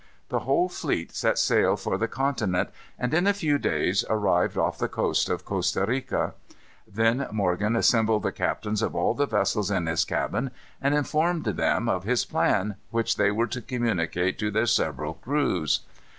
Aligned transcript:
The 0.29 0.39
whole 0.39 0.67
fleet 0.67 1.11
set 1.11 1.37
sail 1.37 1.77
for 1.77 1.95
the 1.95 2.07
continent, 2.07 2.71
and, 2.97 3.13
in 3.13 3.27
a 3.27 3.35
few 3.35 3.59
days, 3.59 4.03
arrived 4.09 4.57
off 4.57 4.79
the 4.79 4.87
coast 4.87 5.29
of 5.29 5.45
Costa 5.45 5.85
Rica. 5.87 6.33
Then 6.87 7.27
Morgan 7.31 7.75
assembled 7.75 8.23
the 8.23 8.31
captains 8.31 8.81
of 8.81 8.95
all 8.95 9.13
the 9.13 9.27
vessels 9.27 9.69
in 9.69 9.85
his 9.85 10.03
cabin, 10.03 10.49
and 10.81 10.95
informed 10.95 11.43
them 11.45 11.87
of 11.87 12.03
his 12.03 12.25
plan, 12.25 12.77
which 12.89 13.15
they 13.17 13.29
were 13.29 13.45
to 13.45 13.61
communicate 13.61 14.39
to 14.39 14.49
their 14.49 14.65
several 14.65 15.13
crews. 15.13 15.81